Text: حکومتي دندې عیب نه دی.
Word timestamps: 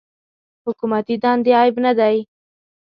حکومتي 0.65 1.15
دندې 1.23 1.51
عیب 1.59 1.75
نه 1.85 1.91
دی. 1.99 2.17